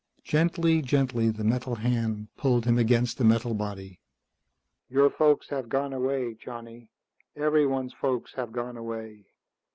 Gently, 0.23 0.81
gently, 0.81 1.29
the 1.29 1.43
metal 1.43 1.75
hand 1.75 2.29
pulled 2.35 2.65
him 2.65 2.79
against 2.79 3.19
the 3.19 3.23
metal 3.23 3.53
body. 3.53 3.99
"Your 4.89 5.11
folks 5.11 5.47
have 5.49 5.69
gone 5.69 5.93
away, 5.93 6.33
Johnny. 6.33 6.89
Everyone's 7.35 7.93
folks 7.93 8.33
have 8.33 8.51
gone 8.51 8.77
away. 8.77 9.27